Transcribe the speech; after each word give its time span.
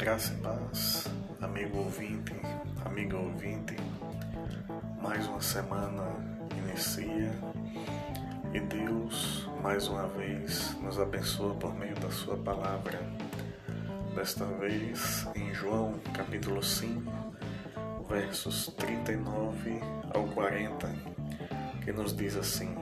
Graça 0.00 0.32
e 0.32 0.36
paz, 0.38 1.04
amigo 1.42 1.76
ouvinte, 1.76 2.32
amiga 2.86 3.18
ouvinte. 3.18 3.76
Mais 5.02 5.26
uma 5.26 5.42
semana 5.42 6.16
inicia 6.56 7.30
e 8.54 8.60
Deus, 8.60 9.46
mais 9.62 9.88
uma 9.88 10.08
vez, 10.08 10.74
nos 10.80 10.98
abençoa 10.98 11.54
por 11.56 11.74
meio 11.74 11.94
da 11.96 12.10
Sua 12.10 12.34
palavra. 12.38 12.98
Desta 14.14 14.46
vez, 14.46 15.28
em 15.36 15.52
João 15.52 16.00
capítulo 16.14 16.62
5, 16.62 17.12
versos 18.08 18.68
39 18.78 19.80
ao 20.14 20.24
40, 20.28 20.88
que 21.84 21.92
nos 21.92 22.16
diz 22.16 22.36
assim: 22.36 22.74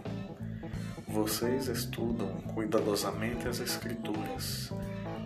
Vocês 1.08 1.66
estudam 1.66 2.28
cuidadosamente 2.54 3.48
as 3.48 3.58
Escrituras 3.58 4.72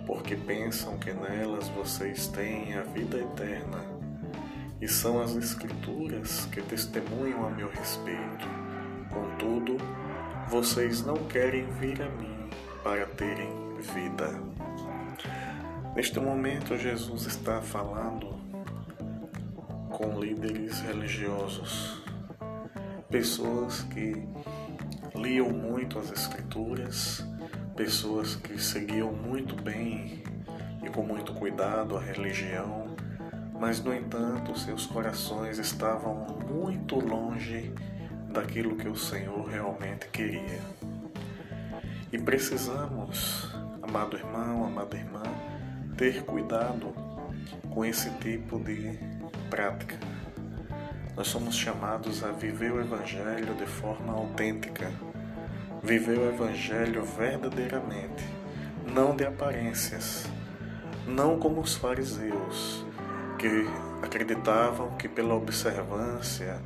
porque 0.07 0.37
pensam 0.37 0.99
que 0.99 1.13
nelas 1.13 1.69
vocês 1.69 2.27
têm 2.29 2.75
a 2.75 2.83
vida 2.83 3.19
eterna. 3.19 3.79
E 4.81 4.89
são 4.89 5.21
as 5.21 5.37
Escrituras 5.37 6.47
que 6.47 6.61
testemunham 6.63 7.47
a 7.47 7.51
meu 7.51 7.69
respeito. 7.69 8.47
Contudo, 9.11 9.77
vocês 10.49 11.05
não 11.05 11.17
querem 11.29 11.67
vir 11.73 12.03
a 12.03 12.09
mim 12.09 12.51
para 12.83 13.07
terem 13.07 13.63
vida. 13.81 14.41
Neste 15.95 16.19
momento, 16.19 16.77
Jesus 16.77 17.27
está 17.27 17.61
falando 17.61 18.41
com 19.91 20.19
líderes 20.19 20.81
religiosos, 20.81 22.03
pessoas 23.11 23.83
que 23.83 24.27
liam 25.15 25.51
muito 25.51 25.99
as 25.99 26.11
Escrituras 26.11 27.25
pessoas 27.77 28.37
que 28.37 28.61
seguiam 28.61 29.13
muito 29.13 29.61
bem 29.61 30.23
e 30.83 30.89
com 30.91 31.03
muito 31.03 31.33
cuidado 31.33 31.97
a 31.97 32.01
religião, 32.01 32.95
mas 33.59 33.83
no 33.83 33.95
entanto 33.95 34.59
seus 34.59 34.87
corações 34.87 35.59
estavam 35.59 36.27
muito 36.49 36.97
longe 36.99 37.73
daquilo 38.31 38.77
que 38.77 38.89
o 38.89 38.97
Senhor 38.97 39.47
realmente 39.49 40.07
queria. 40.09 40.61
E 42.13 42.19
precisamos, 42.19 43.51
amado 43.83 44.17
irmão, 44.17 44.67
amada 44.67 44.97
irmã, 44.97 45.23
ter 45.97 46.25
cuidado 46.25 46.93
com 47.71 47.85
esse 47.85 48.11
tipo 48.19 48.59
de 48.59 48.99
prática. 49.49 49.99
Nós 51.17 51.29
somos 51.29 51.55
chamados 51.55 52.23
a 52.23 52.33
viver 52.33 52.73
o 52.73 52.81
Evangelho 52.81 53.55
de 53.55 53.67
forma 53.67 54.13
autêntica 54.13 54.91
viver 55.83 56.17
o 56.17 56.29
Evangelho 56.29 57.05
verdadeiramente, 57.05 58.25
não 58.95 59.17
de 59.17 59.25
aparências, 59.25 60.27
não 61.07 61.39
como 61.39 61.61
os 61.61 61.75
fariseus, 61.75 62.87
que 63.39 63.67
acreditavam 64.01 64.97
que 64.97 65.09
pela 65.09 65.35
observância 65.35 66.63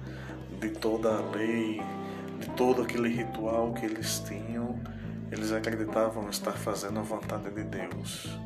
de 0.61 0.69
toda 0.69 1.17
a 1.17 1.21
lei, 1.31 1.81
de 2.39 2.51
todo 2.51 2.83
aquele 2.83 3.09
ritual 3.09 3.73
que 3.73 3.87
eles 3.87 4.21
tinham, 4.21 4.79
eles 5.33 5.51
acreditavam 5.51 6.29
estar 6.29 6.53
fazendo 6.53 7.01
a 7.01 7.03
vontade 7.03 7.51
de 7.51 7.65
Deus. 7.65 8.39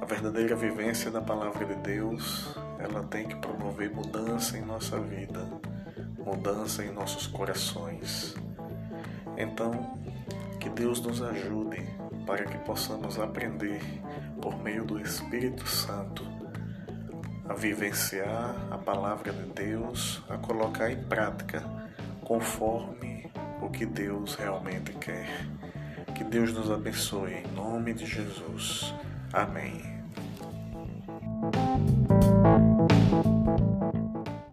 A 0.00 0.04
verdadeira 0.04 0.56
vivência 0.56 1.10
da 1.10 1.20
palavra 1.20 1.64
de 1.64 1.74
Deus, 1.76 2.56
ela 2.80 3.04
tem 3.04 3.28
que 3.28 3.36
promover 3.36 3.90
mudança 3.90 4.58
em 4.58 4.62
nossa 4.62 4.98
vida, 4.98 5.46
mudança 6.18 6.84
em 6.84 6.90
nossos 6.90 7.26
corações. 7.28 8.34
Então, 9.38 9.96
que 10.58 10.68
Deus 10.68 11.00
nos 11.00 11.22
ajude 11.22 11.80
para 12.26 12.44
que 12.44 12.58
possamos 12.58 13.20
aprender, 13.20 13.80
por 14.42 14.60
meio 14.60 14.84
do 14.84 15.00
Espírito 15.00 15.64
Santo, 15.66 16.26
a 17.48 17.54
vivenciar 17.54 18.56
a 18.68 18.76
palavra 18.76 19.32
de 19.32 19.46
Deus, 19.52 20.20
a 20.28 20.36
colocar 20.36 20.90
em 20.90 21.04
prática 21.04 21.62
conforme 22.22 23.30
o 23.62 23.70
que 23.70 23.86
Deus 23.86 24.34
realmente 24.34 24.92
quer. 24.94 25.46
Que 26.16 26.24
Deus 26.24 26.52
nos 26.52 26.68
abençoe 26.68 27.34
em 27.34 27.46
nome 27.52 27.94
de 27.94 28.04
Jesus. 28.04 28.92
Amém. 29.32 29.97